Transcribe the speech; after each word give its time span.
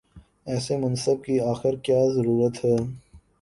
ایسے 0.45 0.77
منصب 0.77 1.23
کی 1.25 1.39
آخر 1.41 1.75
کیا 1.83 1.99
ضرورت 2.13 2.65
ہے؟ 2.65 2.75